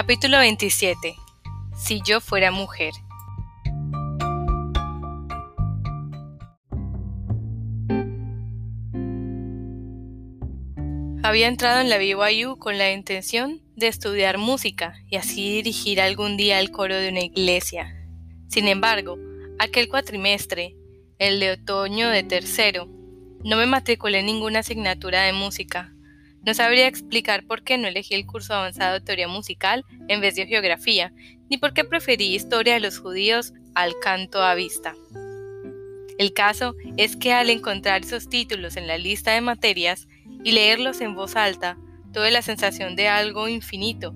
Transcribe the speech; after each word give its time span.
Capítulo 0.00 0.38
27. 0.38 1.16
Si 1.76 2.00
yo 2.02 2.20
fuera 2.20 2.52
mujer. 2.52 2.92
Había 11.24 11.48
entrado 11.48 11.80
en 11.80 11.90
la 11.90 11.98
BYU 11.98 12.58
con 12.58 12.78
la 12.78 12.92
intención 12.92 13.60
de 13.74 13.88
estudiar 13.88 14.38
música 14.38 14.94
y 15.10 15.16
así 15.16 15.50
dirigir 15.50 16.00
algún 16.00 16.36
día 16.36 16.60
el 16.60 16.70
coro 16.70 16.94
de 16.94 17.08
una 17.08 17.24
iglesia. 17.24 17.92
Sin 18.46 18.68
embargo, 18.68 19.18
aquel 19.58 19.88
cuatrimestre, 19.88 20.76
el 21.18 21.40
de 21.40 21.50
otoño 21.50 22.08
de 22.08 22.22
tercero, 22.22 22.86
no 23.42 23.56
me 23.56 23.66
matriculé 23.66 24.20
en 24.20 24.26
ninguna 24.26 24.60
asignatura 24.60 25.22
de 25.22 25.32
música. 25.32 25.92
No 26.44 26.54
sabría 26.54 26.86
explicar 26.86 27.44
por 27.44 27.62
qué 27.62 27.78
no 27.78 27.88
elegí 27.88 28.14
el 28.14 28.26
curso 28.26 28.54
avanzado 28.54 28.94
de 28.94 29.00
teoría 29.00 29.28
musical 29.28 29.84
en 30.08 30.20
vez 30.20 30.34
de 30.34 30.46
geografía, 30.46 31.12
ni 31.50 31.58
por 31.58 31.74
qué 31.74 31.84
preferí 31.84 32.34
historia 32.34 32.74
de 32.74 32.80
los 32.80 32.98
judíos 32.98 33.52
al 33.74 33.94
canto 34.00 34.42
a 34.42 34.54
vista. 34.54 34.94
El 36.18 36.32
caso 36.32 36.74
es 36.96 37.16
que 37.16 37.32
al 37.32 37.48
encontrar 37.48 38.02
esos 38.02 38.28
títulos 38.28 38.76
en 38.76 38.86
la 38.86 38.98
lista 38.98 39.32
de 39.32 39.40
materias 39.40 40.08
y 40.42 40.52
leerlos 40.52 41.00
en 41.00 41.14
voz 41.14 41.36
alta, 41.36 41.78
tuve 42.12 42.30
la 42.30 42.42
sensación 42.42 42.96
de 42.96 43.08
algo 43.08 43.48
infinito 43.48 44.14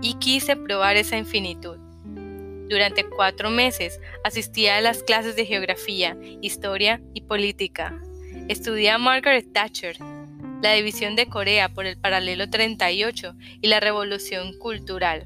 y 0.00 0.14
quise 0.14 0.56
probar 0.56 0.96
esa 0.96 1.18
infinitud. 1.18 1.78
Durante 2.68 3.04
cuatro 3.04 3.50
meses 3.50 4.00
asistía 4.24 4.78
a 4.78 4.80
las 4.80 5.02
clases 5.02 5.36
de 5.36 5.44
geografía, 5.44 6.16
historia 6.40 7.02
y 7.12 7.20
política. 7.20 8.00
Estudié 8.48 8.90
a 8.90 8.98
Margaret 8.98 9.52
Thatcher, 9.52 9.96
la 10.62 10.72
división 10.72 11.16
de 11.16 11.26
Corea 11.26 11.68
por 11.68 11.86
el 11.86 11.96
paralelo 11.96 12.48
38 12.48 13.34
y 13.60 13.68
la 13.68 13.80
revolución 13.80 14.56
cultural. 14.58 15.24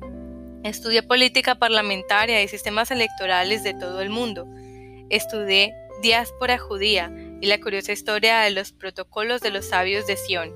Estudié 0.65 1.03
política 1.03 1.55
parlamentaria 1.55 2.43
y 2.43 2.49
sistemas 2.49 2.91
electorales 2.91 3.63
de 3.63 3.75
todo 3.75 4.01
el 4.01 4.11
mundo. 4.11 4.47
Estudié 5.09 5.73
diáspora 6.03 6.59
judía 6.59 7.13
y 7.41 7.47
la 7.47 7.61
curiosa 7.61 7.93
historia 7.93 8.41
de 8.41 8.51
los 8.51 8.73
protocolos 8.73 9.41
de 9.41 9.51
los 9.51 9.67
sabios 9.67 10.07
de 10.07 10.17
Sion. 10.17 10.53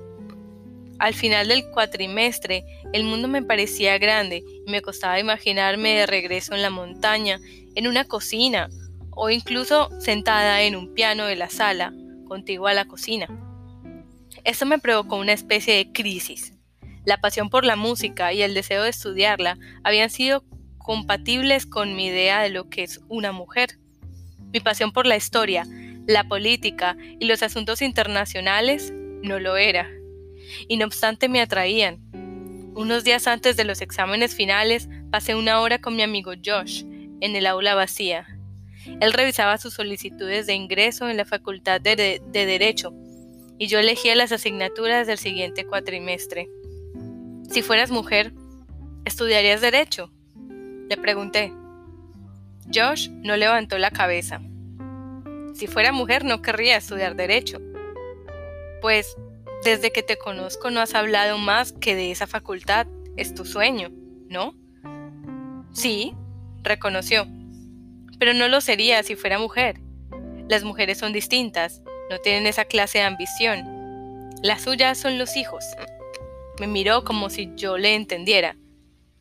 Al 0.99 1.13
final 1.13 1.47
del 1.47 1.69
cuatrimestre, 1.71 2.63
el 2.93 3.03
mundo 3.03 3.27
me 3.27 3.41
parecía 3.41 3.97
grande 3.97 4.43
y 4.65 4.71
me 4.71 4.81
costaba 4.81 5.19
imaginarme 5.19 5.95
de 5.95 6.05
regreso 6.05 6.53
en 6.53 6.61
la 6.61 6.69
montaña, 6.69 7.39
en 7.75 7.87
una 7.87 8.05
cocina, 8.05 8.69
o 9.11 9.29
incluso 9.29 9.89
sentada 9.99 10.61
en 10.61 10.75
un 10.75 10.93
piano 10.93 11.25
de 11.25 11.35
la 11.35 11.49
sala, 11.49 11.93
contigua 12.27 12.71
a 12.71 12.73
la 12.73 12.85
cocina. 12.85 13.27
Esto 14.43 14.65
me 14.65 14.77
provocó 14.77 15.15
una 15.17 15.31
especie 15.31 15.75
de 15.75 15.93
crisis. 15.93 16.53
La 17.05 17.21
pasión 17.21 17.49
por 17.49 17.63
la 17.63 17.77
música 17.77 18.33
y 18.33 18.41
el 18.41 18.53
deseo 18.53 18.83
de 18.83 18.89
estudiarla 18.89 19.57
habían 19.83 20.09
sido 20.09 20.43
compatibles 20.77 21.65
con 21.65 21.95
mi 21.95 22.07
idea 22.07 22.41
de 22.41 22.49
lo 22.49 22.69
que 22.69 22.83
es 22.83 22.99
una 23.07 23.31
mujer. 23.31 23.79
Mi 24.51 24.59
pasión 24.59 24.91
por 24.91 25.05
la 25.05 25.15
historia, 25.15 25.65
la 26.07 26.27
política 26.27 26.97
y 27.19 27.25
los 27.25 27.41
asuntos 27.41 27.81
internacionales 27.81 28.91
no 29.21 29.39
lo 29.39 29.55
era. 29.55 29.89
Y 30.67 30.75
no 30.75 30.85
obstante 30.87 31.29
me 31.29 31.39
atraían. 31.39 31.99
Unos 32.75 33.05
días 33.05 33.27
antes 33.27 33.55
de 33.55 33.63
los 33.63 33.81
exámenes 33.81 34.35
finales 34.35 34.89
pasé 35.09 35.35
una 35.35 35.61
hora 35.61 35.79
con 35.79 35.95
mi 35.95 36.01
amigo 36.01 36.33
Josh 36.43 36.83
en 37.21 37.37
el 37.37 37.45
aula 37.45 37.75
vacía. 37.75 38.27
Él 38.99 39.13
revisaba 39.13 39.57
sus 39.57 39.75
solicitudes 39.75 40.47
de 40.47 40.55
ingreso 40.55 41.09
en 41.09 41.15
la 41.15 41.23
Facultad 41.23 41.79
de, 41.79 42.21
de 42.25 42.45
Derecho 42.45 42.93
y 43.63 43.67
yo 43.67 43.79
elegía 43.79 44.13
las 44.13 44.33
asignaturas 44.33 45.07
del 45.07 45.17
siguiente 45.17 45.65
cuatrimestre. 45.65 46.49
Si 47.49 47.61
fueras 47.61 47.91
mujer, 47.91 48.33
¿estudiarías 49.05 49.61
derecho? 49.61 50.11
Le 50.89 50.97
pregunté. 50.97 51.53
Josh 52.73 53.09
no 53.09 53.37
levantó 53.37 53.77
la 53.77 53.89
cabeza. 53.89 54.41
Si 55.53 55.67
fuera 55.67 55.93
mujer 55.93 56.25
no 56.25 56.41
querría 56.41 56.75
estudiar 56.75 57.15
derecho. 57.15 57.61
Pues 58.81 59.15
desde 59.63 59.93
que 59.93 60.03
te 60.03 60.17
conozco 60.17 60.69
no 60.69 60.81
has 60.81 60.93
hablado 60.93 61.37
más 61.37 61.71
que 61.71 61.95
de 61.95 62.11
esa 62.11 62.27
facultad. 62.27 62.85
Es 63.15 63.33
tu 63.33 63.45
sueño, 63.45 63.91
¿no? 64.27 64.55
Sí, 65.71 66.13
reconoció. 66.63 67.27
Pero 68.19 68.33
no 68.33 68.49
lo 68.49 68.59
sería 68.59 69.01
si 69.03 69.15
fuera 69.15 69.39
mujer. 69.39 69.79
Las 70.49 70.65
mujeres 70.65 70.97
son 70.97 71.13
distintas 71.13 71.81
no 72.09 72.19
tienen 72.19 72.47
esa 72.47 72.65
clase 72.65 72.99
de 72.99 73.05
ambición. 73.05 74.31
Las 74.41 74.63
suyas 74.63 74.97
son 74.97 75.17
los 75.17 75.37
hijos. 75.37 75.65
Me 76.59 76.67
miró 76.67 77.03
como 77.03 77.29
si 77.29 77.51
yo 77.55 77.77
le 77.77 77.95
entendiera. 77.95 78.55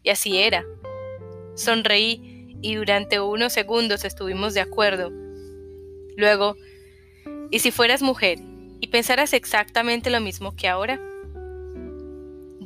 Y 0.03 0.11
así 0.11 0.39
era. 0.39 0.65
Sonreí 1.55 2.57
y 2.61 2.75
durante 2.75 3.21
unos 3.21 3.53
segundos 3.53 4.05
estuvimos 4.05 4.55
de 4.55 4.61
acuerdo. 4.61 5.11
Luego, 6.17 6.57
¿y 7.51 7.59
si 7.61 7.71
fueras 7.71 8.03
mujer 8.03 8.39
y 8.81 8.89
pensaras 8.89 9.33
exactamente 9.33 10.11
lo 10.11 10.21
mismo 10.21 10.55
que 10.57 10.69
ahora? 10.69 11.01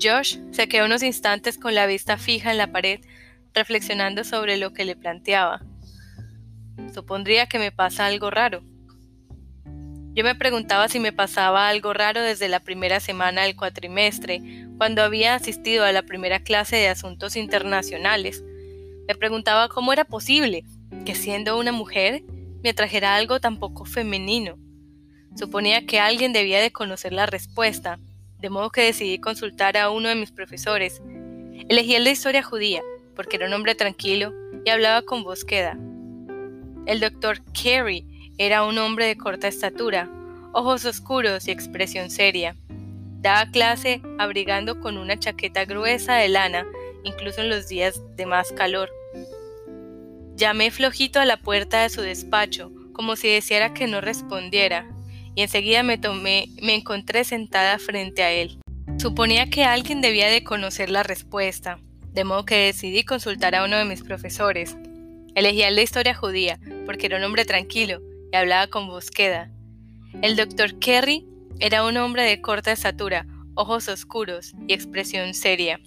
Josh 0.00 0.38
se 0.50 0.69
quedó 0.69 0.87
unos 0.87 1.03
instantes 1.03 1.59
con 1.59 1.75
la 1.75 1.87
vista 1.87 2.19
fija 2.19 2.50
en 2.50 2.59
la 2.59 2.72
pared, 2.72 3.00
reflexionando 3.54 4.25
sobre 4.25 4.56
lo 4.56 4.72
que 4.72 4.84
le 4.84 4.97
planteaba. 4.97 5.62
Supondría 6.93 7.47
que 7.47 7.59
me 7.59 7.72
pasa 7.72 8.06
algo 8.06 8.31
raro. 8.31 8.62
Yo 10.16 10.25
me 10.25 10.34
preguntaba 10.34 10.88
si 10.88 10.99
me 10.99 11.12
pasaba 11.12 11.69
algo 11.69 11.93
raro 11.93 12.22
desde 12.22 12.49
la 12.49 12.60
primera 12.60 13.00
semana 13.00 13.43
del 13.43 13.54
cuatrimestre, 13.54 14.41
cuando 14.78 15.03
había 15.03 15.34
asistido 15.34 15.84
a 15.84 15.93
la 15.93 16.04
primera 16.04 16.41
clase 16.41 16.77
de 16.77 16.88
asuntos 16.88 17.37
internacionales. 17.37 18.43
Me 19.06 19.15
preguntaba 19.15 19.69
cómo 19.69 19.93
era 19.93 20.06
posible 20.06 20.65
que 21.04 21.15
siendo 21.15 21.59
una 21.59 21.71
mujer 21.71 22.22
me 22.62 22.71
atrajera 22.71 23.15
algo 23.15 23.41
tan 23.41 23.59
poco 23.59 23.84
femenino. 23.84 24.56
Suponía 25.37 25.84
que 25.84 26.00
alguien 26.00 26.33
debía 26.33 26.62
de 26.62 26.72
conocer 26.72 27.12
la 27.12 27.27
respuesta, 27.27 27.98
de 28.38 28.48
modo 28.48 28.71
que 28.71 28.81
decidí 28.81 29.19
consultar 29.19 29.77
a 29.77 29.91
uno 29.91 30.09
de 30.09 30.15
mis 30.15 30.33
profesores. 30.33 31.03
Elegí 31.69 31.94
el 31.94 32.04
de 32.04 32.12
historia 32.12 32.43
judía, 32.43 32.81
porque 33.15 33.37
era 33.37 33.48
un 33.48 33.53
hombre 33.53 33.75
tranquilo 33.75 34.33
y 34.65 34.71
hablaba 34.71 35.03
con 35.03 35.25
voz 35.25 35.44
queda. 35.44 35.77
El 36.87 37.00
doctor 37.00 37.43
Carey 37.53 38.16
era 38.38 38.64
un 38.64 38.76
hombre 38.78 39.06
de 39.06 39.16
corta 39.16 39.48
estatura, 39.48 40.10
ojos 40.52 40.84
oscuros 40.84 41.48
y 41.48 41.50
expresión 41.50 42.10
seria. 42.10 42.54
Daba 43.20 43.50
clase 43.50 44.02
abrigando 44.19 44.80
con 44.80 44.98
una 44.98 45.19
chaqueta 45.19 45.64
gruesa 45.64 46.16
de 46.16 46.28
lana, 46.28 46.66
incluso 47.02 47.41
en 47.41 47.48
los 47.48 47.69
días 47.69 48.00
de 48.16 48.26
más 48.26 48.52
calor. 48.52 48.91
Llamé 50.36 50.70
flojito 50.70 51.19
a 51.19 51.24
la 51.24 51.38
puerta 51.38 51.82
de 51.82 51.88
su 51.88 52.02
despacho, 52.02 52.70
como 52.92 53.16
si 53.16 53.28
deseara 53.28 53.72
que 53.72 53.86
no 53.86 54.02
respondiera, 54.02 54.86
y 55.34 55.42
enseguida 55.42 55.82
me 55.82 55.97
tomé, 55.97 56.48
me 56.60 56.74
encontré 56.74 57.24
sentada 57.24 57.78
frente 57.78 58.22
a 58.22 58.32
él. 58.32 58.58
Suponía 58.98 59.48
que 59.48 59.64
alguien 59.64 60.03
debía 60.03 60.28
de 60.28 60.44
conocer 60.44 60.91
la 60.91 61.03
respuesta, 61.03 61.78
de 62.12 62.24
modo 62.24 62.44
que 62.44 62.66
decidí 62.66 63.03
consultar 63.03 63.54
a 63.54 63.64
uno 63.64 63.76
de 63.78 63.84
mis 63.86 64.03
profesores. 64.03 64.76
Elegí 65.34 65.62
al 65.62 65.76
de 65.76 65.82
historia 65.82 66.14
judía, 66.14 66.58
porque 66.84 67.06
era 67.06 67.18
un 67.18 67.24
hombre 67.24 67.44
tranquilo, 67.44 68.00
y 68.32 68.37
hablaba 68.37 68.66
con 68.69 68.88
búsqueda. 68.88 69.50
El 70.22 70.37
doctor 70.37 70.78
Kerry 70.78 71.26
era 71.59 71.84
un 71.84 71.97
hombre 71.97 72.22
de 72.22 72.41
corta 72.41 72.72
estatura, 72.72 73.26
ojos 73.54 73.88
oscuros 73.88 74.54
y 74.66 74.75
expresión 74.75 75.34
seria. 75.34 75.81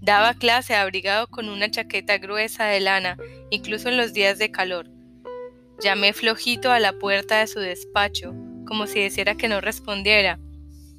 Daba 0.00 0.34
clase 0.34 0.74
abrigado 0.74 1.26
con 1.26 1.48
una 1.48 1.70
chaqueta 1.70 2.18
gruesa 2.18 2.66
de 2.66 2.80
lana, 2.80 3.16
incluso 3.50 3.88
en 3.88 3.96
los 3.96 4.12
días 4.12 4.38
de 4.38 4.50
calor. 4.50 4.88
Llamé 5.80 6.12
flojito 6.12 6.70
a 6.70 6.78
la 6.78 6.92
puerta 6.92 7.40
de 7.40 7.46
su 7.46 7.58
despacho, 7.58 8.34
como 8.66 8.86
si 8.86 9.00
deseara 9.00 9.36
que 9.36 9.48
no 9.48 9.60
respondiera, 9.60 10.38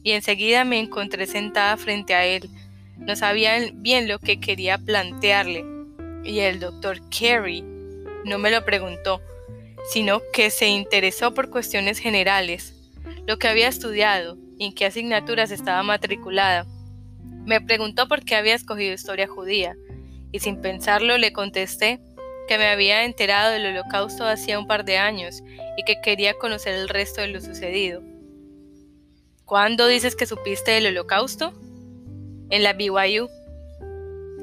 y 0.04 0.12
enseguida 0.12 0.66
me 0.66 0.80
encontré 0.80 1.26
sentada 1.26 1.78
frente 1.78 2.16
a 2.16 2.26
él. 2.26 2.50
No 2.98 3.16
sabía 3.16 3.58
bien 3.74 4.08
lo 4.08 4.20
que 4.20 4.40
quería 4.40 4.78
plantearle, 4.78 5.66
y 6.24 6.40
el 6.40 6.60
doctor 6.60 7.00
Carey 7.10 7.64
no 8.26 8.38
me 8.38 8.52
lo 8.52 8.66
preguntó, 8.66 9.22
sino 9.92 10.22
que 10.34 10.50
se 10.50 10.68
interesó 10.68 11.34
por 11.34 11.50
cuestiones 11.50 12.00
generales, 12.00 12.74
lo 13.26 13.38
que 13.38 13.48
había 13.48 13.68
estudiado 13.68 14.38
y 14.58 14.66
en 14.66 14.74
qué 14.74 14.86
asignaturas 14.86 15.52
estaba 15.52 15.84
matriculada. 15.84 16.66
Me 17.46 17.62
preguntó 17.62 18.08
por 18.08 18.24
qué 18.24 18.36
había 18.36 18.56
escogido 18.56 18.94
historia 18.94 19.28
judía, 19.28 19.76
y 20.32 20.40
sin 20.40 20.62
pensarlo 20.62 21.18
le 21.18 21.32
contesté 21.32 22.00
que 22.48 22.58
me 22.58 22.68
había 22.68 23.06
enterado 23.06 23.52
del 23.52 23.66
holocausto 23.66 24.26
hacía 24.26 24.60
un 24.60 24.68
par 24.68 24.86
de 24.86 24.98
años 24.98 25.44
y 25.78 25.84
que 25.84 26.02
quería 26.02 26.34
conocer 26.34 26.76
el 26.76 26.90
resto 26.90 27.22
de 27.22 27.28
lo 27.28 27.42
sucedido. 27.42 28.02
¿Cuándo 29.46 29.88
dices 29.88 30.16
que 30.16 30.26
supiste 30.26 30.72
del 30.72 30.88
holocausto? 30.88 31.54
En 32.50 32.64
la 32.64 32.74
BYU. 32.74 33.30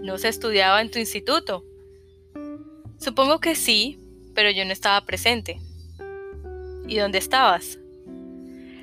¿No 0.03 0.19
se 0.19 0.29
estudiaba 0.29 0.81
en 0.81 0.91
tu 0.91 0.99
instituto? 0.99 1.65
Supongo 2.99 3.41
que 3.41 3.55
sí, 3.55 3.99
pero 4.35 4.51
yo 4.51 4.65
no 4.65 4.73
estaba 4.73 5.01
presente. 5.03 5.61
¿Y 6.87 6.97
dónde 6.97 7.19
estabas? 7.19 7.79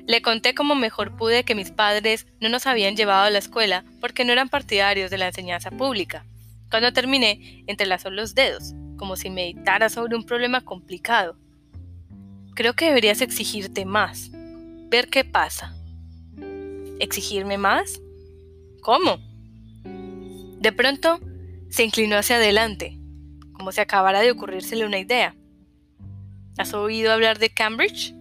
Le 0.06 0.20
conté 0.20 0.54
como 0.54 0.74
mejor 0.74 1.16
pude 1.16 1.44
que 1.44 1.54
mis 1.54 1.70
padres 1.70 2.26
no 2.40 2.48
nos 2.48 2.66
habían 2.66 2.96
llevado 2.96 3.24
a 3.24 3.30
la 3.30 3.38
escuela 3.38 3.84
porque 4.00 4.24
no 4.24 4.32
eran 4.32 4.48
partidarios 4.48 5.10
de 5.10 5.18
la 5.18 5.28
enseñanza 5.28 5.70
pública. 5.70 6.24
Cuando 6.70 6.92
terminé, 6.92 7.62
entrelazó 7.66 8.10
los 8.10 8.34
dedos, 8.34 8.72
como 8.96 9.16
si 9.16 9.30
meditara 9.30 9.88
sobre 9.90 10.16
un 10.16 10.24
problema 10.24 10.62
complicado. 10.62 11.36
Creo 12.54 12.74
que 12.74 12.86
deberías 12.86 13.20
exigirte 13.20 13.84
más, 13.84 14.30
ver 14.88 15.08
qué 15.08 15.24
pasa. 15.24 15.76
¿Exigirme 16.98 17.58
más? 17.58 18.00
¿Cómo? 18.80 19.18
De 20.60 20.72
pronto, 20.72 21.20
se 21.70 21.84
inclinó 21.84 22.16
hacia 22.16 22.36
adelante, 22.36 22.98
como 23.52 23.72
si 23.72 23.80
acabara 23.80 24.20
de 24.20 24.30
ocurrírsele 24.30 24.84
una 24.84 24.98
idea. 24.98 25.34
¿Has 26.58 26.74
oído 26.74 27.12
hablar 27.12 27.38
de 27.38 27.48
Cambridge? 27.48 28.14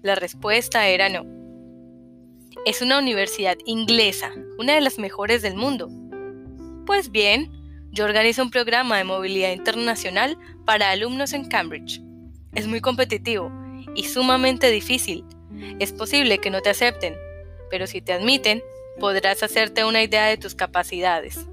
La 0.00 0.14
respuesta 0.14 0.86
era 0.86 1.08
no. 1.08 1.26
Es 2.64 2.82
una 2.82 3.00
universidad 3.00 3.56
inglesa, 3.66 4.30
una 4.58 4.74
de 4.74 4.80
las 4.80 5.00
mejores 5.00 5.42
del 5.42 5.56
mundo. 5.56 5.90
Pues 6.86 7.10
bien, 7.10 7.50
yo 7.90 8.04
organizo 8.04 8.44
un 8.44 8.50
programa 8.50 8.96
de 8.96 9.04
movilidad 9.04 9.50
internacional 9.50 10.38
para 10.64 10.90
alumnos 10.90 11.32
en 11.32 11.48
Cambridge. 11.48 12.00
Es 12.54 12.68
muy 12.68 12.80
competitivo 12.80 13.50
y 13.96 14.04
sumamente 14.04 14.70
difícil. 14.70 15.24
Es 15.80 15.92
posible 15.92 16.38
que 16.38 16.50
no 16.50 16.60
te 16.60 16.70
acepten, 16.70 17.16
pero 17.70 17.88
si 17.88 18.00
te 18.00 18.12
admiten, 18.12 18.62
podrás 19.00 19.42
hacerte 19.42 19.84
una 19.84 20.00
idea 20.00 20.26
de 20.26 20.36
tus 20.36 20.54
capacidades. 20.54 21.48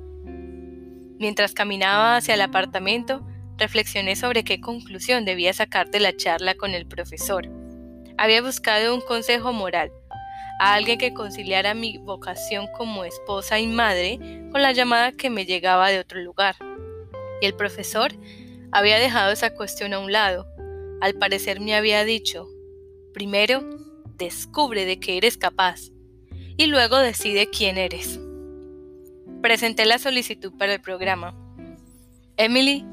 Mientras 1.17 1.53
caminaba 1.53 2.17
hacia 2.17 2.35
el 2.35 2.41
apartamento, 2.41 3.25
reflexioné 3.59 4.15
sobre 4.15 4.43
qué 4.43 4.59
conclusión 4.59 5.25
debía 5.25 5.53
sacar 5.53 5.89
de 5.89 5.99
la 5.99 6.15
charla 6.15 6.55
con 6.55 6.73
el 6.73 6.87
profesor. 6.87 7.47
Había 8.17 8.41
buscado 8.41 8.95
un 8.95 9.01
consejo 9.01 9.53
moral, 9.53 9.91
a 10.59 10.73
alguien 10.73 10.97
que 10.99 11.13
conciliara 11.13 11.73
mi 11.73 11.97
vocación 11.97 12.67
como 12.77 13.05
esposa 13.05 13.59
y 13.59 13.67
madre 13.67 14.19
con 14.51 14.61
la 14.61 14.73
llamada 14.73 15.13
que 15.13 15.29
me 15.29 15.45
llegaba 15.45 15.89
de 15.89 15.99
otro 15.99 16.19
lugar. 16.21 16.55
Y 17.41 17.45
el 17.45 17.55
profesor 17.55 18.11
había 18.71 18.99
dejado 18.99 19.31
esa 19.31 19.53
cuestión 19.53 19.93
a 19.93 19.99
un 19.99 20.11
lado. 20.11 20.45
Al 21.01 21.13
parecer 21.15 21.61
me 21.61 21.75
había 21.75 22.03
dicho, 22.03 22.47
primero, 23.13 23.63
descubre 24.17 24.83
de 24.85 24.99
qué 24.99 25.17
eres 25.17 25.37
capaz 25.37 25.91
y 26.57 26.67
luego 26.67 26.97
decide 26.97 27.49
quién 27.49 27.77
eres. 27.77 28.19
Presenté 29.41 29.85
la 29.85 29.97
solicitud 29.97 30.51
para 30.57 30.73
el 30.73 30.81
programa. 30.81 31.33
Emily 32.35 32.85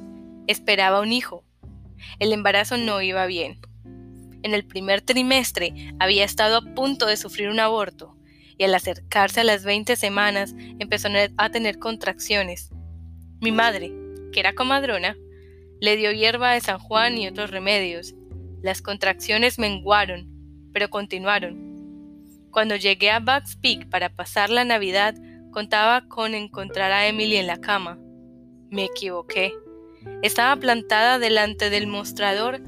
esperaba 0.47 1.01
un 1.01 1.13
hijo. 1.13 1.45
El 2.19 2.33
embarazo 2.33 2.77
no 2.77 3.01
iba 3.03 3.27
bien 3.27 3.61
en 4.47 4.55
el 4.55 4.65
primer 4.65 5.03
trimestre 5.03 5.75
había 5.99 6.25
estado 6.25 6.59
a 6.59 6.75
punto 6.75 7.07
de 7.07 7.17
sufrir 7.17 7.49
un 7.49 7.59
aborto 7.59 8.17
y 8.57 8.63
al 8.63 8.75
acercarse 8.75 9.41
a 9.41 9.45
las 9.45 9.65
20 9.65 9.97
semanas 9.97 10.55
empezó 10.79 11.09
a 11.37 11.51
tener 11.51 11.79
contracciones. 11.79 12.71
Mi 13.41 13.51
madre, 13.51 13.93
que 14.33 14.39
era 14.39 14.55
comadrona, 14.55 15.17
le 15.81 15.97
dio 15.97 16.13
hierba 16.13 16.53
de 16.53 16.61
San 16.61 16.79
Juan 16.79 17.19
y 17.19 17.27
otros 17.27 17.51
remedios. 17.51 18.15
Las 18.63 18.83
contracciones 18.83 19.59
menguaron, 19.59 20.29
pero 20.73 20.91
continuaron. 20.91 21.67
Cuando 22.53 22.77
llegué 22.77 23.11
a 23.11 23.19
Bugs 23.19 23.57
Peak 23.57 23.91
para 23.91 24.15
pasar 24.15 24.49
la 24.49 24.65
Navidad, 24.65 25.17
contaba 25.51 26.07
con 26.07 26.35
encontrar 26.35 26.93
a 26.93 27.09
Emily 27.09 27.37
en 27.37 27.49
la 27.49 27.61
cama. 27.61 27.99
Me 28.71 28.85
equivoqué. 28.85 29.53
Estaba 30.23 30.57
plantada 30.57 31.19
delante 31.19 31.71
del 31.71 31.87
mostrador 31.87 32.61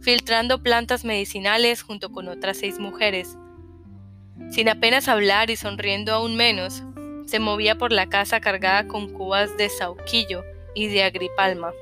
filtrando 0.00 0.62
plantas 0.62 1.04
medicinales 1.04 1.82
junto 1.82 2.12
con 2.12 2.28
otras 2.28 2.58
seis 2.58 2.78
mujeres. 2.78 3.36
Sin 4.50 4.68
apenas 4.68 5.08
hablar 5.08 5.50
y 5.50 5.56
sonriendo 5.56 6.12
aún 6.12 6.36
menos, 6.36 6.84
se 7.26 7.40
movía 7.40 7.76
por 7.76 7.90
la 7.90 8.08
casa 8.08 8.40
cargada 8.40 8.86
con 8.86 9.12
cubas 9.12 9.56
de 9.56 9.68
sauquillo 9.68 10.44
y 10.74 10.86
de 10.86 11.02
agripalma. 11.02 11.72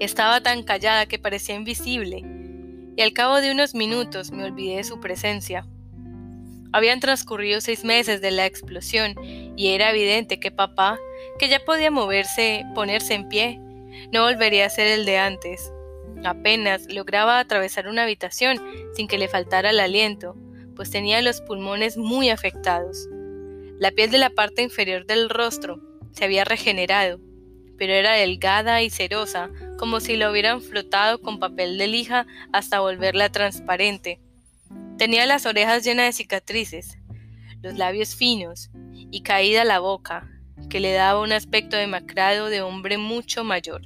Estaba 0.00 0.42
tan 0.42 0.62
callada 0.62 1.06
que 1.06 1.18
parecía 1.18 1.54
invisible, 1.54 2.24
y 2.96 3.02
al 3.02 3.12
cabo 3.12 3.40
de 3.40 3.52
unos 3.52 3.74
minutos 3.74 4.30
me 4.32 4.44
olvidé 4.44 4.76
de 4.76 4.84
su 4.84 5.00
presencia. 5.00 5.66
Habían 6.72 7.00
transcurrido 7.00 7.60
seis 7.60 7.84
meses 7.84 8.20
de 8.20 8.30
la 8.30 8.46
explosión 8.46 9.14
y 9.56 9.68
era 9.68 9.90
evidente 9.90 10.38
que 10.38 10.50
papá, 10.50 10.98
que 11.38 11.48
ya 11.48 11.60
podía 11.64 11.90
moverse, 11.90 12.64
ponerse 12.74 13.14
en 13.14 13.28
pie, 13.28 13.60
no 14.12 14.24
volvería 14.24 14.66
a 14.66 14.70
ser 14.70 14.86
el 14.86 15.04
de 15.04 15.18
antes. 15.18 15.72
Apenas 16.24 16.92
lograba 16.92 17.38
atravesar 17.38 17.88
una 17.88 18.02
habitación 18.02 18.58
sin 18.94 19.08
que 19.08 19.18
le 19.18 19.28
faltara 19.28 19.70
el 19.70 19.80
aliento, 19.80 20.36
pues 20.76 20.90
tenía 20.90 21.22
los 21.22 21.40
pulmones 21.40 21.96
muy 21.96 22.30
afectados. 22.30 23.08
La 23.78 23.90
piel 23.90 24.10
de 24.10 24.18
la 24.18 24.30
parte 24.30 24.62
inferior 24.62 25.06
del 25.06 25.30
rostro 25.30 25.80
se 26.12 26.24
había 26.24 26.44
regenerado, 26.44 27.20
pero 27.78 27.94
era 27.94 28.12
delgada 28.12 28.82
y 28.82 28.90
cerosa, 28.90 29.50
como 29.78 30.00
si 30.00 30.16
la 30.16 30.30
hubieran 30.30 30.60
flotado 30.60 31.20
con 31.20 31.38
papel 31.38 31.78
de 31.78 31.86
lija 31.86 32.26
hasta 32.52 32.80
volverla 32.80 33.30
transparente. 33.30 34.20
Tenía 34.98 35.24
las 35.24 35.46
orejas 35.46 35.82
llenas 35.82 36.06
de 36.06 36.12
cicatrices, 36.12 36.98
los 37.62 37.78
labios 37.78 38.14
finos 38.14 38.70
y 39.10 39.22
caída 39.22 39.64
la 39.64 39.78
boca, 39.78 40.28
que 40.68 40.80
le 40.80 40.92
daba 40.92 41.20
un 41.20 41.32
aspecto 41.32 41.76
demacrado 41.76 42.48
de 42.48 42.62
hombre 42.62 42.98
mucho 42.98 43.44
mayor. 43.44 43.82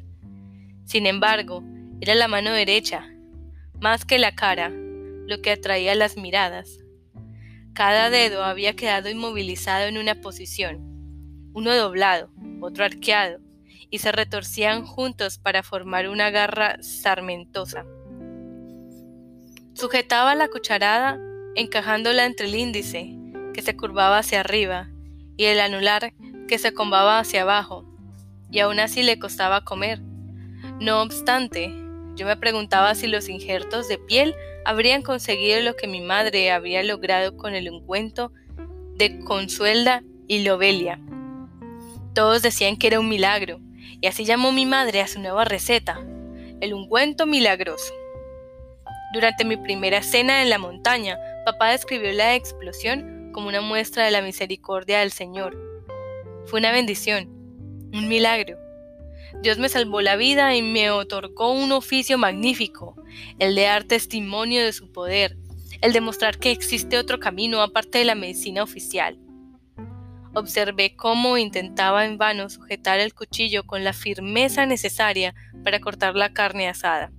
Sin 0.84 1.06
embargo, 1.06 1.62
era 2.00 2.14
la 2.14 2.28
mano 2.28 2.52
derecha, 2.52 3.08
más 3.80 4.04
que 4.04 4.18
la 4.18 4.34
cara, 4.34 4.70
lo 4.70 5.40
que 5.40 5.52
atraía 5.52 5.94
las 5.94 6.16
miradas. 6.16 6.78
Cada 7.72 8.10
dedo 8.10 8.44
había 8.44 8.76
quedado 8.76 9.08
inmovilizado 9.08 9.86
en 9.86 9.98
una 9.98 10.20
posición, 10.20 11.50
uno 11.54 11.74
doblado, 11.74 12.30
otro 12.60 12.84
arqueado, 12.84 13.40
y 13.90 13.98
se 13.98 14.12
retorcían 14.12 14.84
juntos 14.84 15.38
para 15.38 15.62
formar 15.62 16.08
una 16.08 16.30
garra 16.30 16.76
sarmentosa. 16.82 17.84
Sujetaba 19.74 20.34
la 20.34 20.48
cucharada 20.48 21.18
encajándola 21.56 22.26
entre 22.26 22.46
el 22.46 22.54
índice, 22.54 23.16
que 23.52 23.62
se 23.62 23.76
curvaba 23.76 24.18
hacia 24.18 24.40
arriba, 24.40 24.90
y 25.36 25.44
el 25.44 25.60
anular, 25.60 26.12
que 26.46 26.58
se 26.58 26.72
combaba 26.72 27.18
hacia 27.18 27.42
abajo, 27.42 27.84
y 28.50 28.60
aún 28.60 28.80
así 28.80 29.02
le 29.02 29.18
costaba 29.18 29.64
comer. 29.64 30.00
No 30.80 31.02
obstante, 31.02 31.72
yo 32.16 32.26
me 32.26 32.36
preguntaba 32.36 32.94
si 32.94 33.06
los 33.06 33.28
injertos 33.28 33.88
de 33.88 33.98
piel 33.98 34.34
habrían 34.64 35.02
conseguido 35.02 35.60
lo 35.60 35.76
que 35.76 35.86
mi 35.86 36.00
madre 36.00 36.50
había 36.52 36.82
logrado 36.82 37.36
con 37.36 37.54
el 37.54 37.70
ungüento 37.70 38.32
de 38.96 39.20
Consuelda 39.20 40.02
y 40.26 40.44
Lobelia. 40.44 41.00
Todos 42.14 42.42
decían 42.42 42.76
que 42.76 42.86
era 42.86 43.00
un 43.00 43.08
milagro, 43.08 43.60
y 44.00 44.06
así 44.06 44.24
llamó 44.24 44.52
mi 44.52 44.66
madre 44.66 45.00
a 45.00 45.08
su 45.08 45.20
nueva 45.20 45.44
receta, 45.44 46.00
el 46.60 46.72
ungüento 46.72 47.26
milagroso. 47.26 47.92
Durante 49.12 49.44
mi 49.44 49.56
primera 49.56 50.02
cena 50.02 50.42
en 50.42 50.50
la 50.50 50.58
montaña, 50.58 51.18
papá 51.44 51.70
describió 51.70 52.12
la 52.12 52.34
explosión 52.34 53.30
como 53.32 53.48
una 53.48 53.60
muestra 53.60 54.04
de 54.04 54.10
la 54.10 54.22
misericordia 54.22 55.00
del 55.00 55.10
Señor. 55.10 55.73
Fue 56.46 56.60
una 56.60 56.72
bendición, 56.72 57.28
un 57.92 58.08
milagro. 58.08 58.58
Dios 59.42 59.58
me 59.58 59.68
salvó 59.68 60.00
la 60.00 60.16
vida 60.16 60.54
y 60.54 60.62
me 60.62 60.90
otorgó 60.90 61.52
un 61.52 61.72
oficio 61.72 62.18
magnífico, 62.18 62.96
el 63.38 63.54
de 63.54 63.62
dar 63.62 63.84
testimonio 63.84 64.62
de 64.62 64.72
su 64.72 64.92
poder, 64.92 65.36
el 65.80 65.92
de 65.92 66.00
mostrar 66.00 66.38
que 66.38 66.50
existe 66.50 66.98
otro 66.98 67.18
camino 67.18 67.60
aparte 67.60 67.98
de 67.98 68.04
la 68.04 68.14
medicina 68.14 68.62
oficial. 68.62 69.18
Observé 70.34 70.96
cómo 70.96 71.38
intentaba 71.38 72.04
en 72.04 72.18
vano 72.18 72.50
sujetar 72.50 72.98
el 72.98 73.14
cuchillo 73.14 73.64
con 73.66 73.84
la 73.84 73.92
firmeza 73.92 74.66
necesaria 74.66 75.34
para 75.62 75.80
cortar 75.80 76.16
la 76.16 76.32
carne 76.32 76.68
asada. 76.68 77.12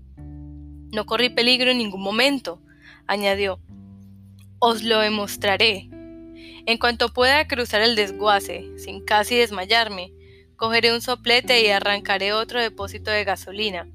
No 0.91 1.05
corrí 1.05 1.29
peligro 1.29 1.71
en 1.71 1.77
ningún 1.77 2.01
momento, 2.01 2.61
añadió. 3.07 3.59
Os 4.59 4.83
lo 4.83 4.99
demostraré. 4.99 5.89
En 6.65 6.77
cuanto 6.77 7.13
pueda 7.13 7.47
cruzar 7.47 7.81
el 7.81 7.95
desguace, 7.95 8.71
sin 8.77 9.03
casi 9.03 9.35
desmayarme, 9.35 10.11
Cogeré 10.55 10.93
un 10.93 11.01
soplete 11.01 11.61
y 11.65 11.67
arrancaré 11.67 12.31
otro 12.31 12.61
depósito 12.61 13.11
de 13.11 13.25
gasolina. 13.25 13.89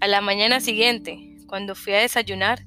A 0.00 0.06
la 0.06 0.22
mañana 0.22 0.60
siguiente, 0.60 1.36
cuando 1.46 1.74
fui 1.74 1.92
a 1.92 2.00
desayunar, 2.00 2.64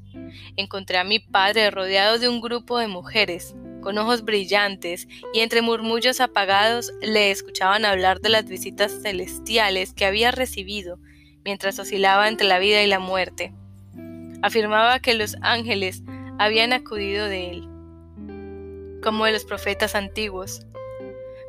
encontré 0.55 0.99
a 0.99 1.03
mi 1.03 1.17
padre 1.17 1.71
rodeado 1.71 2.19
de 2.19 2.29
un 2.29 2.41
grupo 2.41 2.77
de 2.77 2.87
mujeres, 2.87 3.55
con 3.81 3.97
ojos 3.97 4.23
brillantes, 4.23 5.07
y 5.33 5.39
entre 5.39 5.63
murmullos 5.63 6.21
apagados 6.21 6.91
le 7.01 7.31
escuchaban 7.31 7.85
hablar 7.85 8.21
de 8.21 8.29
las 8.29 8.45
visitas 8.45 9.01
celestiales 9.01 9.91
que 9.93 10.05
había 10.05 10.29
recibido 10.29 10.99
mientras 11.43 11.79
oscilaba 11.79 12.29
entre 12.29 12.47
la 12.47 12.59
vida 12.59 12.83
y 12.83 12.87
la 12.87 12.99
muerte. 12.99 13.51
Afirmaba 14.43 14.99
que 14.99 15.15
los 15.15 15.37
ángeles 15.41 16.03
habían 16.37 16.71
acudido 16.71 17.25
de 17.27 17.49
él, 17.49 17.72
como 19.03 19.25
de 19.25 19.33
los 19.33 19.45
profetas 19.45 19.93
antiguos, 19.93 20.65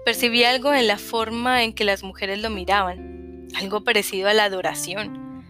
Percibí 0.04 0.44
algo 0.44 0.74
en 0.74 0.86
la 0.86 0.98
forma 0.98 1.62
en 1.64 1.72
que 1.72 1.84
las 1.84 2.02
mujeres 2.02 2.42
lo 2.42 2.50
miraban, 2.50 3.48
algo 3.56 3.84
parecido 3.84 4.28
a 4.28 4.34
la 4.34 4.44
adoración. 4.44 5.42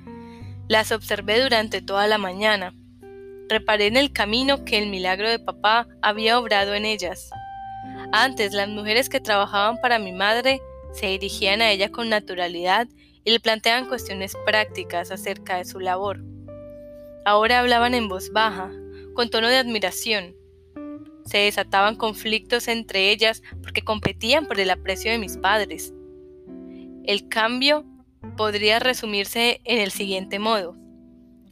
Las 0.68 0.92
observé 0.92 1.42
durante 1.42 1.82
toda 1.82 2.06
la 2.06 2.18
mañana. 2.18 2.72
Reparé 3.48 3.88
en 3.88 3.96
el 3.96 4.12
camino 4.12 4.64
que 4.64 4.78
el 4.78 4.88
milagro 4.88 5.28
de 5.28 5.40
papá 5.40 5.88
había 6.02 6.38
obrado 6.38 6.72
en 6.74 6.84
ellas. 6.84 7.30
Antes 8.12 8.52
las 8.52 8.68
mujeres 8.68 9.08
que 9.08 9.18
trabajaban 9.18 9.80
para 9.80 9.98
mi 9.98 10.12
madre 10.12 10.62
se 10.92 11.06
dirigían 11.06 11.60
a 11.60 11.72
ella 11.72 11.90
con 11.90 12.08
naturalidad 12.08 12.86
y 13.24 13.32
le 13.32 13.40
planteaban 13.40 13.88
cuestiones 13.88 14.36
prácticas 14.46 15.10
acerca 15.10 15.56
de 15.56 15.64
su 15.64 15.80
labor. 15.80 16.20
Ahora 17.24 17.58
hablaban 17.58 17.92
en 17.92 18.08
voz 18.08 18.30
baja, 18.30 18.70
con 19.14 19.30
tono 19.30 19.48
de 19.48 19.56
admiración. 19.56 20.36
Se 21.24 21.38
desataban 21.38 21.96
conflictos 21.96 22.68
entre 22.68 23.10
ellas 23.10 23.42
porque 23.62 23.82
competían 23.82 24.46
por 24.46 24.60
el 24.60 24.70
aprecio 24.70 25.10
de 25.10 25.18
mis 25.18 25.36
padres. 25.36 25.92
El 27.04 27.28
cambio 27.28 27.84
podría 28.36 28.78
resumirse 28.78 29.60
en 29.64 29.80
el 29.80 29.90
siguiente 29.90 30.38
modo. 30.38 30.76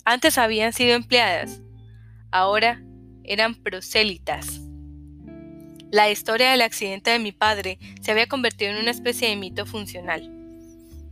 Antes 0.05 0.39
habían 0.39 0.73
sido 0.73 0.95
empleadas, 0.95 1.63
ahora 2.31 2.83
eran 3.25 3.55
prosélitas. 3.55 4.61
La 5.91 6.11
historia 6.11 6.51
del 6.51 6.63
accidente 6.63 7.11
de 7.11 7.19
mi 7.19 7.33
padre 7.33 7.79
se 8.01 8.11
había 8.11 8.27
convertido 8.27 8.73
en 8.73 8.79
una 8.79 8.91
especie 8.91 9.29
de 9.29 9.37
mito 9.37 9.67
funcional. 9.67 10.31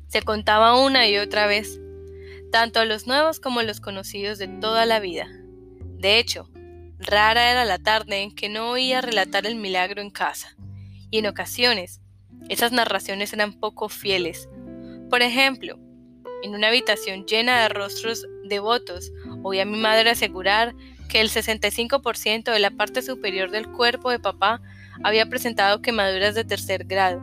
Se 0.08 0.22
contaba 0.22 0.80
una 0.80 1.06
y 1.06 1.18
otra 1.18 1.46
vez, 1.46 1.78
tanto 2.50 2.80
a 2.80 2.84
los 2.84 3.06
nuevos 3.06 3.38
como 3.40 3.60
a 3.60 3.62
los 3.62 3.80
conocidos 3.80 4.38
de 4.38 4.48
toda 4.48 4.86
la 4.86 4.98
vida. 4.98 5.28
De 5.98 6.18
hecho, 6.18 6.48
rara 7.00 7.50
era 7.50 7.64
la 7.64 7.78
tarde 7.78 8.22
en 8.22 8.34
que 8.34 8.48
no 8.48 8.70
oía 8.70 9.00
relatar 9.00 9.46
el 9.46 9.56
milagro 9.56 10.02
en 10.02 10.10
casa, 10.10 10.56
y 11.10 11.18
en 11.18 11.26
ocasiones 11.26 12.00
esas 12.48 12.72
narraciones 12.72 13.32
eran 13.32 13.52
poco 13.52 13.88
fieles. 13.88 14.48
Por 15.08 15.22
ejemplo, 15.22 15.78
en 16.42 16.54
una 16.54 16.68
habitación 16.68 17.26
llena 17.26 17.62
de 17.62 17.68
rostros 17.68 18.26
devotos, 18.44 19.12
oí 19.42 19.60
a 19.60 19.64
mi 19.64 19.78
madre 19.78 20.10
asegurar 20.10 20.74
que 21.08 21.20
el 21.20 21.30
65% 21.30 22.52
de 22.52 22.58
la 22.58 22.70
parte 22.70 23.02
superior 23.02 23.50
del 23.50 23.68
cuerpo 23.68 24.10
de 24.10 24.18
papá 24.18 24.60
había 25.02 25.26
presentado 25.26 25.82
quemaduras 25.82 26.34
de 26.34 26.44
tercer 26.44 26.84
grado, 26.84 27.20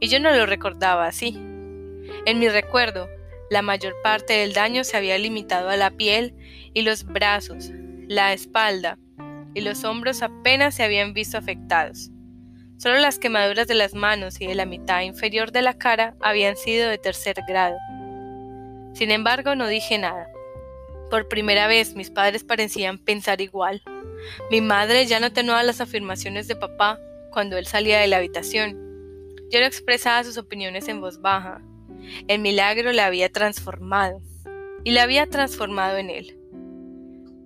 y 0.00 0.08
yo 0.08 0.18
no 0.18 0.30
lo 0.34 0.46
recordaba 0.46 1.06
así. 1.06 1.34
En 2.26 2.38
mi 2.38 2.48
recuerdo, 2.48 3.08
la 3.50 3.62
mayor 3.62 3.94
parte 4.02 4.32
del 4.34 4.52
daño 4.52 4.84
se 4.84 4.96
había 4.96 5.18
limitado 5.18 5.68
a 5.68 5.76
la 5.76 5.90
piel 5.90 6.34
y 6.72 6.82
los 6.82 7.04
brazos, 7.04 7.70
la 8.08 8.32
espalda 8.32 8.98
y 9.54 9.60
los 9.60 9.84
hombros 9.84 10.22
apenas 10.22 10.74
se 10.74 10.82
habían 10.82 11.14
visto 11.14 11.38
afectados. 11.38 12.10
Solo 12.76 12.98
las 12.98 13.18
quemaduras 13.18 13.68
de 13.68 13.74
las 13.74 13.94
manos 13.94 14.40
y 14.40 14.46
de 14.46 14.54
la 14.54 14.66
mitad 14.66 15.02
inferior 15.02 15.52
de 15.52 15.62
la 15.62 15.74
cara 15.74 16.16
habían 16.20 16.56
sido 16.56 16.88
de 16.88 16.98
tercer 16.98 17.36
grado. 17.46 17.76
Sin 18.94 19.10
embargo, 19.10 19.54
no 19.54 19.68
dije 19.68 19.98
nada. 19.98 20.28
Por 21.10 21.28
primera 21.28 21.66
vez 21.66 21.94
mis 21.94 22.10
padres 22.10 22.44
parecían 22.44 22.98
pensar 22.98 23.40
igual. 23.40 23.82
Mi 24.50 24.60
madre 24.60 25.06
ya 25.06 25.20
no 25.20 25.26
atenuaba 25.26 25.62
las 25.62 25.80
afirmaciones 25.80 26.48
de 26.48 26.56
papá 26.56 26.98
cuando 27.30 27.56
él 27.56 27.66
salía 27.66 28.00
de 28.00 28.08
la 28.08 28.16
habitación. 28.16 28.78
Yo 29.50 29.60
no 29.60 29.66
expresaba 29.66 30.24
sus 30.24 30.38
opiniones 30.38 30.88
en 30.88 31.00
voz 31.00 31.20
baja, 31.20 31.62
el 32.28 32.40
milagro 32.40 32.92
la 32.92 33.06
había 33.06 33.30
transformado 33.30 34.20
y 34.84 34.92
la 34.92 35.02
había 35.02 35.26
transformado 35.26 35.96
en 35.96 36.10
él. 36.10 36.38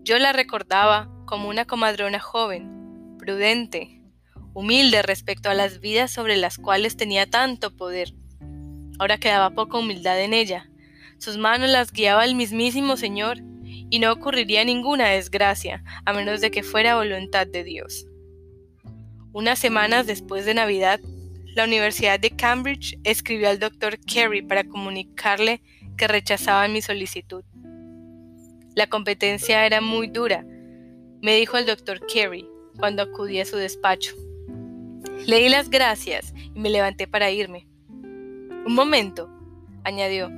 Yo 0.08 0.18
la 0.18 0.32
recordaba 0.32 1.10
como 1.26 1.50
una 1.50 1.66
comadrona 1.66 2.18
joven, 2.18 3.18
prudente, 3.18 4.00
humilde 4.54 5.02
respecto 5.02 5.50
a 5.50 5.54
las 5.54 5.80
vidas 5.80 6.10
sobre 6.10 6.36
las 6.36 6.56
cuales 6.56 6.96
tenía 6.96 7.28
tanto 7.28 7.76
poder. 7.76 8.14
Ahora 8.98 9.18
quedaba 9.18 9.50
poca 9.50 9.76
humildad 9.76 10.18
en 10.22 10.32
ella. 10.32 10.70
Sus 11.18 11.36
manos 11.36 11.68
las 11.68 11.92
guiaba 11.92 12.24
el 12.24 12.36
mismísimo 12.36 12.96
Señor 12.96 13.36
y 13.64 13.98
no 13.98 14.10
ocurriría 14.10 14.64
ninguna 14.64 15.08
desgracia 15.08 15.84
a 16.06 16.14
menos 16.14 16.40
de 16.40 16.50
que 16.50 16.62
fuera 16.62 16.96
voluntad 16.96 17.46
de 17.46 17.62
Dios. 17.64 18.06
Unas 19.34 19.58
semanas 19.58 20.06
después 20.06 20.46
de 20.46 20.54
Navidad, 20.54 21.00
la 21.54 21.64
Universidad 21.64 22.18
de 22.18 22.30
Cambridge 22.30 22.98
escribió 23.04 23.50
al 23.50 23.58
doctor 23.58 23.98
Carey 24.10 24.40
para 24.40 24.64
comunicarle 24.64 25.60
que 25.98 26.08
rechazaban 26.08 26.72
mi 26.72 26.80
solicitud. 26.80 27.44
La 28.78 28.86
competencia 28.86 29.66
era 29.66 29.80
muy 29.80 30.06
dura, 30.06 30.44
me 31.20 31.34
dijo 31.34 31.58
el 31.58 31.66
doctor 31.66 31.98
Carey 32.06 32.48
cuando 32.78 33.02
acudí 33.02 33.40
a 33.40 33.44
su 33.44 33.56
despacho. 33.56 34.14
Leí 35.26 35.48
las 35.48 35.68
gracias 35.68 36.32
y 36.54 36.60
me 36.60 36.70
levanté 36.70 37.08
para 37.08 37.28
irme. 37.32 37.66
Un 37.90 38.74
momento, 38.76 39.28
añadió. 39.82 40.30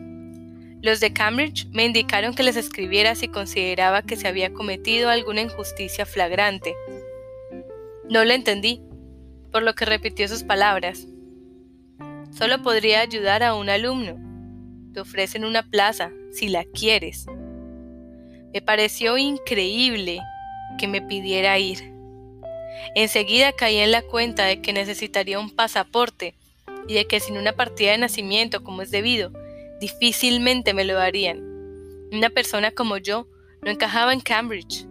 Los 0.81 1.01
de 1.01 1.13
Cambridge 1.13 1.69
me 1.73 1.85
indicaron 1.85 2.35
que 2.35 2.43
les 2.43 2.57
escribiera 2.57 3.15
si 3.15 3.29
consideraba 3.29 4.01
que 4.01 4.17
se 4.17 4.27
había 4.27 4.55
cometido 4.55 5.11
alguna 5.11 5.43
injusticia 5.43 6.07
flagrante. 6.07 6.75
No 8.09 8.25
lo 8.25 8.33
entendí, 8.33 8.81
por 9.53 9.63
lo 9.63 9.75
que 9.75 9.85
repitió 9.85 10.27
sus 10.29 10.45
palabras. 10.45 11.07
Solo 12.31 12.63
podría 12.63 13.01
ayudar 13.01 13.43
a 13.43 13.55
un 13.55 13.69
alumno. 13.69 14.17
Te 14.95 15.01
ofrecen 15.01 15.45
una 15.45 15.63
plaza, 15.63 16.11
si 16.33 16.49
la 16.49 16.65
quieres. 16.65 17.27
Me 18.53 18.61
pareció 18.61 19.17
increíble 19.17 20.21
que 20.79 20.89
me 20.89 21.01
pidiera 21.01 21.59
ir. 21.59 21.79
Enseguida 22.95 23.53
caí 23.53 23.77
en 23.77 23.93
la 23.93 24.03
cuenta 24.03 24.45
de 24.45 24.61
que 24.61 24.73
necesitaría 24.73 25.39
un 25.39 25.51
pasaporte 25.51 26.35
y 26.89 26.95
de 26.95 27.07
que 27.07 27.21
sin 27.21 27.37
una 27.37 27.53
partida 27.53 27.93
de 27.93 27.99
nacimiento 27.99 28.65
como 28.65 28.83
es 28.83 28.91
debido, 28.91 29.33
difícilmente 29.81 30.75
me 30.75 30.85
lo 30.85 30.95
darían. 30.95 31.39
Una 32.13 32.31
persona 32.31 32.73
como 32.73 32.97
yo 32.97 33.29
no 33.63 33.71
encajaba 33.71 34.13
en 34.13 34.21
Cambridge. 34.21 34.87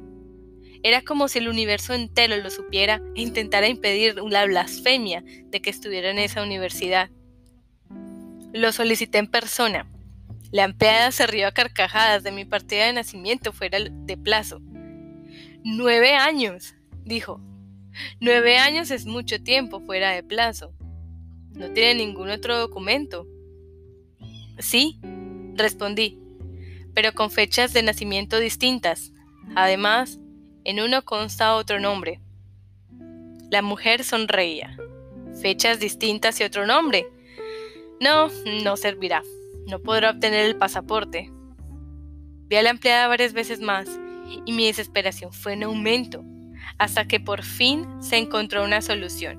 Era 0.81 1.01
como 1.01 1.27
si 1.27 1.39
el 1.39 1.49
universo 1.49 1.93
entero 1.93 2.37
lo 2.37 2.49
supiera 2.49 3.01
e 3.15 3.21
intentara 3.21 3.67
impedir 3.67 4.15
la 4.15 4.45
blasfemia 4.45 5.23
de 5.25 5.61
que 5.61 5.69
estuviera 5.69 6.11
en 6.11 6.19
esa 6.19 6.41
universidad. 6.41 7.09
Lo 8.53 8.71
solicité 8.71 9.17
en 9.17 9.27
persona. 9.27 9.85
La 10.51 10.63
empleada 10.63 11.11
se 11.11 11.27
rió 11.27 11.47
a 11.47 11.51
carcajadas 11.51 12.23
de 12.23 12.31
mi 12.31 12.43
partida 12.43 12.85
de 12.85 12.93
nacimiento 12.93 13.53
fuera 13.53 13.77
de 13.79 14.17
plazo. 14.17 14.59
Nueve 15.63 16.15
años, 16.15 16.75
dijo. 17.03 17.39
Nueve 18.19 18.57
años 18.57 18.91
es 18.91 19.05
mucho 19.05 19.41
tiempo 19.43 19.81
fuera 19.81 20.11
de 20.11 20.23
plazo. 20.23 20.73
¿No 21.51 21.71
tiene 21.71 21.95
ningún 21.95 22.29
otro 22.29 22.57
documento? 22.57 23.27
Sí, 24.57 24.99
respondí, 25.55 26.17
pero 26.93 27.13
con 27.13 27.29
fechas 27.29 27.73
de 27.73 27.83
nacimiento 27.83 28.39
distintas. 28.39 29.11
Además, 29.55 30.19
en 30.63 30.79
uno 30.79 31.03
consta 31.03 31.55
otro 31.55 31.79
nombre. 31.79 32.21
La 33.51 33.61
mujer 33.61 34.03
sonreía. 34.03 34.77
Fechas 35.41 35.79
distintas 35.79 36.39
y 36.39 36.43
otro 36.43 36.65
nombre. 36.65 37.07
No, 37.99 38.29
no 38.63 38.77
servirá. 38.77 39.23
No 39.69 39.79
podrá 39.79 40.09
obtener 40.09 40.45
el 40.45 40.55
pasaporte. 40.55 41.31
Vi 42.47 42.55
a 42.55 42.63
la 42.63 42.71
empleada 42.71 43.07
varias 43.07 43.33
veces 43.33 43.61
más 43.61 43.87
y 44.43 44.51
mi 44.51 44.65
desesperación 44.65 45.31
fue 45.31 45.53
en 45.53 45.61
aumento, 45.61 46.23
hasta 46.79 47.07
que 47.07 47.19
por 47.19 47.43
fin 47.43 47.85
se 48.01 48.17
encontró 48.17 48.63
una 48.63 48.81
solución. 48.81 49.37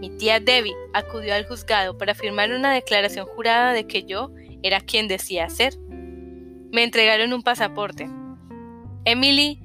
Mi 0.00 0.08
tía 0.16 0.40
Debbie 0.40 0.74
acudió 0.94 1.34
al 1.34 1.46
juzgado 1.46 1.98
para 1.98 2.14
firmar 2.14 2.50
una 2.50 2.72
declaración 2.72 3.26
jurada 3.26 3.74
de 3.74 3.86
que 3.86 4.04
yo 4.04 4.30
era 4.62 4.80
quien 4.80 5.06
decía 5.06 5.50
ser. 5.50 5.78
Me 6.70 6.82
entregaron 6.82 7.34
un 7.34 7.42
pasaporte. 7.42 8.08
Emily 9.04 9.60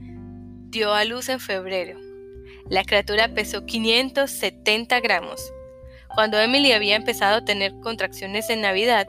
dio 0.70 0.94
a 0.94 1.06
luz 1.06 1.30
en 1.30 1.40
febrero. 1.40 1.98
La 2.70 2.84
criatura 2.84 3.30
pesó 3.30 3.66
570 3.66 5.00
gramos. 5.00 5.54
Cuando 6.14 6.38
Emily 6.40 6.74
había 6.74 6.98
empezado 6.98 7.38
a 7.38 7.46
tener 7.46 7.74
contracciones 7.80 8.50
en 8.50 8.62
Navidad, 8.62 9.08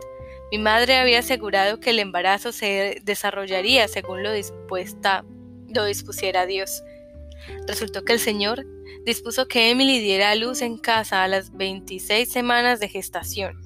mi 0.51 0.59
madre 0.59 0.97
había 0.97 1.21
asegurado 1.21 1.81
que 1.81 1.91
el 1.91 1.99
embarazo 1.99 2.53
se 2.53 3.01
desarrollaría 3.05 3.89
según 3.89 4.23
lo 4.23 4.33
dispuesta, 4.33 5.25
lo 5.69 5.85
dispusiera 5.85 6.47
Dios. 6.47 6.83
Resultó 7.67 8.05
que 8.05 8.15
el 8.15 8.21
Señor 8.21 8.67
dispuso 9.05 9.49
que 9.49 9.71
Emily 9.71 10.01
diera 10.01 10.31
a 10.31 10.35
luz 10.35 10.63
en 10.63 10.79
casa 10.79 11.23
a 11.23 11.29
las 11.29 11.57
26 11.57 12.31
semanas 12.31 12.81
de 12.81 12.89
gestación. 12.89 13.61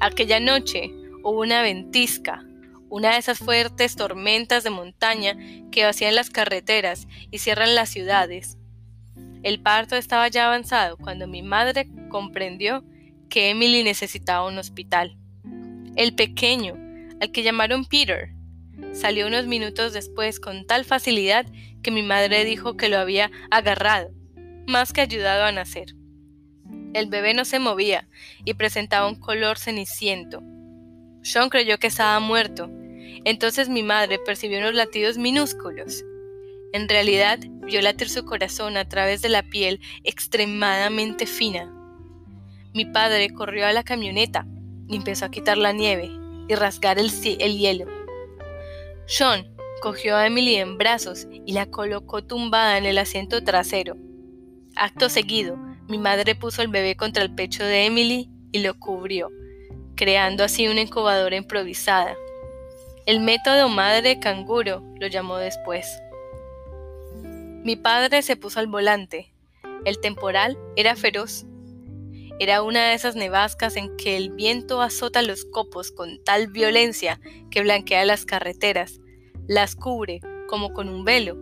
Aquella 0.00 0.40
noche 0.40 0.90
hubo 1.22 1.40
una 1.40 1.62
ventisca 1.62 2.44
una 2.88 3.12
de 3.12 3.18
esas 3.18 3.38
fuertes 3.38 3.96
tormentas 3.96 4.64
de 4.64 4.70
montaña 4.70 5.36
que 5.70 5.84
vacían 5.84 6.14
las 6.14 6.30
carreteras 6.30 7.06
y 7.30 7.38
cierran 7.38 7.74
las 7.74 7.88
ciudades. 7.88 8.58
El 9.42 9.60
parto 9.60 9.96
estaba 9.96 10.28
ya 10.28 10.46
avanzado 10.46 10.96
cuando 10.96 11.26
mi 11.26 11.42
madre 11.42 11.88
comprendió 12.08 12.84
que 13.28 13.50
Emily 13.50 13.82
necesitaba 13.82 14.46
un 14.46 14.58
hospital. 14.58 15.18
El 15.96 16.14
pequeño, 16.14 16.74
al 17.22 17.32
que 17.32 17.42
llamaron 17.42 17.86
Peter, 17.86 18.28
salió 18.92 19.26
unos 19.26 19.46
minutos 19.46 19.94
después 19.94 20.40
con 20.40 20.66
tal 20.66 20.84
facilidad 20.84 21.46
que 21.82 21.90
mi 21.90 22.02
madre 22.02 22.44
dijo 22.44 22.76
que 22.76 22.90
lo 22.90 22.98
había 22.98 23.30
agarrado, 23.50 24.10
más 24.66 24.92
que 24.92 25.00
ayudado 25.00 25.44
a 25.44 25.52
nacer. 25.52 25.94
El 26.92 27.06
bebé 27.06 27.32
no 27.32 27.46
se 27.46 27.60
movía 27.60 28.06
y 28.44 28.52
presentaba 28.52 29.08
un 29.08 29.14
color 29.14 29.58
ceniciento. 29.58 30.42
Sean 31.22 31.48
creyó 31.48 31.78
que 31.78 31.86
estaba 31.86 32.20
muerto. 32.20 32.68
Entonces 33.24 33.70
mi 33.70 33.82
madre 33.82 34.18
percibió 34.18 34.58
unos 34.58 34.74
latidos 34.74 35.16
minúsculos. 35.16 36.04
En 36.74 36.90
realidad, 36.90 37.38
vio 37.62 37.80
latir 37.80 38.10
su 38.10 38.26
corazón 38.26 38.76
a 38.76 38.86
través 38.86 39.22
de 39.22 39.30
la 39.30 39.42
piel 39.44 39.80
extremadamente 40.04 41.24
fina. 41.24 41.72
Mi 42.74 42.84
padre 42.84 43.30
corrió 43.30 43.66
a 43.66 43.72
la 43.72 43.82
camioneta 43.82 44.46
y 44.88 44.96
empezó 44.96 45.24
a 45.24 45.30
quitar 45.30 45.58
la 45.58 45.72
nieve 45.72 46.10
y 46.48 46.54
rasgar 46.54 46.98
el, 46.98 47.10
el 47.40 47.58
hielo. 47.58 47.86
Sean 49.06 49.46
cogió 49.80 50.16
a 50.16 50.26
Emily 50.26 50.56
en 50.56 50.78
brazos 50.78 51.28
y 51.30 51.52
la 51.52 51.66
colocó 51.66 52.24
tumbada 52.24 52.78
en 52.78 52.86
el 52.86 52.98
asiento 52.98 53.44
trasero. 53.44 53.96
Acto 54.74 55.08
seguido, 55.08 55.56
mi 55.88 55.98
madre 55.98 56.34
puso 56.34 56.62
el 56.62 56.68
bebé 56.68 56.96
contra 56.96 57.22
el 57.22 57.34
pecho 57.34 57.64
de 57.64 57.86
Emily 57.86 58.28
y 58.52 58.60
lo 58.60 58.78
cubrió, 58.78 59.30
creando 59.94 60.44
así 60.44 60.66
una 60.68 60.80
incubadora 60.80 61.36
improvisada. 61.36 62.16
El 63.06 63.20
método 63.20 63.68
madre 63.68 64.18
canguro 64.18 64.82
lo 64.98 65.06
llamó 65.06 65.36
después. 65.36 66.00
Mi 67.62 67.76
padre 67.76 68.22
se 68.22 68.36
puso 68.36 68.58
al 68.58 68.66
volante. 68.66 69.32
El 69.84 70.00
temporal 70.00 70.58
era 70.74 70.96
feroz. 70.96 71.46
Era 72.38 72.62
una 72.62 72.88
de 72.88 72.94
esas 72.94 73.16
nevascas 73.16 73.76
en 73.76 73.96
que 73.96 74.18
el 74.18 74.30
viento 74.30 74.82
azota 74.82 75.22
los 75.22 75.46
copos 75.46 75.90
con 75.90 76.22
tal 76.22 76.48
violencia 76.48 77.18
que 77.50 77.62
blanquea 77.62 78.04
las 78.04 78.26
carreteras, 78.26 79.00
las 79.46 79.74
cubre 79.74 80.20
como 80.46 80.74
con 80.74 80.90
un 80.90 81.04
velo, 81.04 81.38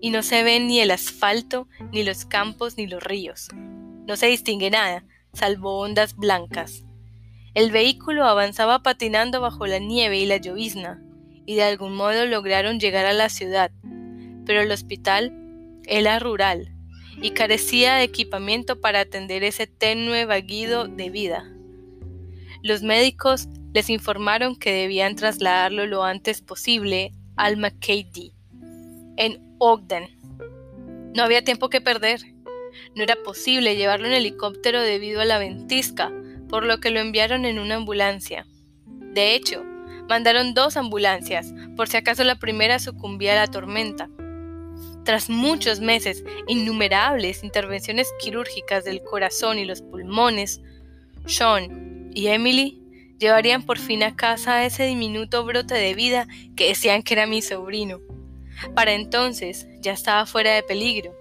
y 0.00 0.10
no 0.10 0.24
se 0.24 0.42
ve 0.42 0.58
ni 0.58 0.80
el 0.80 0.90
asfalto, 0.90 1.68
ni 1.92 2.02
los 2.02 2.24
campos, 2.24 2.76
ni 2.76 2.88
los 2.88 3.02
ríos. 3.02 3.48
No 3.54 4.16
se 4.16 4.26
distingue 4.26 4.68
nada, 4.68 5.04
salvo 5.32 5.78
ondas 5.78 6.16
blancas. 6.16 6.82
El 7.54 7.70
vehículo 7.70 8.24
avanzaba 8.24 8.82
patinando 8.82 9.40
bajo 9.40 9.68
la 9.68 9.78
nieve 9.78 10.18
y 10.18 10.26
la 10.26 10.38
llovizna, 10.38 11.00
y 11.46 11.54
de 11.54 11.62
algún 11.62 11.94
modo 11.94 12.26
lograron 12.26 12.80
llegar 12.80 13.06
a 13.06 13.12
la 13.12 13.28
ciudad, 13.28 13.70
pero 14.44 14.60
el 14.60 14.72
hospital 14.72 15.32
era 15.84 16.18
rural 16.18 16.74
y 17.22 17.30
carecía 17.32 17.96
de 17.96 18.04
equipamiento 18.04 18.80
para 18.80 19.00
atender 19.00 19.44
ese 19.44 19.66
tenue 19.66 20.24
vaguido 20.24 20.86
de 20.88 21.10
vida. 21.10 21.44
Los 22.62 22.82
médicos 22.82 23.48
les 23.72 23.88
informaron 23.88 24.56
que 24.56 24.72
debían 24.72 25.16
trasladarlo 25.16 25.86
lo 25.86 26.04
antes 26.04 26.42
posible 26.42 27.12
al 27.36 27.56
McKay 27.56 28.32
en 29.16 29.40
Ogden. 29.58 30.08
No 31.14 31.22
había 31.22 31.44
tiempo 31.44 31.68
que 31.68 31.80
perder. 31.80 32.20
No 32.94 33.02
era 33.02 33.16
posible 33.16 33.76
llevarlo 33.76 34.06
en 34.06 34.12
helicóptero 34.12 34.80
debido 34.80 35.20
a 35.20 35.24
la 35.24 35.38
ventisca, 35.38 36.12
por 36.48 36.64
lo 36.64 36.78
que 36.80 36.90
lo 36.90 37.00
enviaron 37.00 37.44
en 37.44 37.58
una 37.58 37.76
ambulancia. 37.76 38.46
De 38.86 39.34
hecho, 39.34 39.64
mandaron 40.08 40.54
dos 40.54 40.76
ambulancias, 40.76 41.52
por 41.76 41.88
si 41.88 41.96
acaso 41.96 42.24
la 42.24 42.36
primera 42.36 42.78
sucumbía 42.78 43.32
a 43.32 43.46
la 43.46 43.46
tormenta. 43.46 44.08
Tras 45.04 45.30
muchos 45.30 45.80
meses, 45.80 46.24
innumerables 46.46 47.42
intervenciones 47.42 48.08
quirúrgicas 48.20 48.84
del 48.84 49.02
corazón 49.02 49.58
y 49.58 49.64
los 49.64 49.82
pulmones, 49.82 50.60
Sean 51.26 52.10
y 52.14 52.28
Emily 52.28 52.82
llevarían 53.18 53.64
por 53.64 53.78
fin 53.78 54.02
a 54.02 54.16
casa 54.16 54.56
a 54.56 54.66
ese 54.66 54.84
diminuto 54.84 55.44
brote 55.44 55.74
de 55.74 55.94
vida 55.94 56.26
que 56.56 56.68
decían 56.68 57.02
que 57.02 57.14
era 57.14 57.26
mi 57.26 57.42
sobrino. 57.42 58.00
Para 58.74 58.92
entonces 58.92 59.66
ya 59.80 59.92
estaba 59.92 60.26
fuera 60.26 60.54
de 60.54 60.62
peligro, 60.62 61.14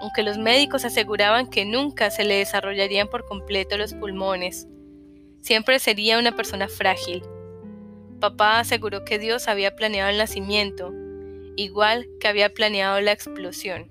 aunque 0.00 0.22
los 0.22 0.38
médicos 0.38 0.84
aseguraban 0.84 1.48
que 1.48 1.64
nunca 1.64 2.10
se 2.10 2.24
le 2.24 2.36
desarrollarían 2.36 3.08
por 3.08 3.26
completo 3.26 3.76
los 3.76 3.94
pulmones. 3.94 4.66
Siempre 5.42 5.78
sería 5.78 6.18
una 6.18 6.34
persona 6.34 6.68
frágil. 6.68 7.22
Papá 8.20 8.60
aseguró 8.60 9.04
que 9.04 9.18
Dios 9.18 9.48
había 9.48 9.76
planeado 9.76 10.10
el 10.10 10.18
nacimiento, 10.18 10.92
igual 11.62 12.06
que 12.20 12.28
había 12.28 12.54
planeado 12.54 13.00
la 13.00 13.12
explosión. 13.12 13.90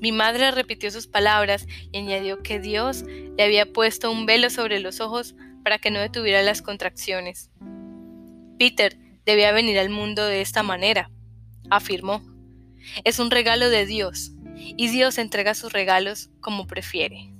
Mi 0.00 0.12
madre 0.12 0.50
repitió 0.50 0.90
sus 0.90 1.06
palabras 1.06 1.66
y 1.92 1.98
añadió 1.98 2.42
que 2.42 2.58
Dios 2.58 3.04
le 3.04 3.42
había 3.42 3.72
puesto 3.72 4.10
un 4.10 4.26
velo 4.26 4.50
sobre 4.50 4.80
los 4.80 5.00
ojos 5.00 5.34
para 5.62 5.78
que 5.78 5.90
no 5.90 6.00
detuviera 6.00 6.42
las 6.42 6.62
contracciones. 6.62 7.50
Peter 8.58 8.98
debía 9.24 9.52
venir 9.52 9.78
al 9.78 9.88
mundo 9.88 10.24
de 10.26 10.40
esta 10.40 10.62
manera, 10.62 11.10
afirmó. 11.70 12.22
Es 13.04 13.18
un 13.18 13.30
regalo 13.30 13.70
de 13.70 13.86
Dios, 13.86 14.32
y 14.56 14.88
Dios 14.88 15.18
entrega 15.18 15.54
sus 15.54 15.72
regalos 15.72 16.30
como 16.40 16.66
prefiere. 16.66 17.33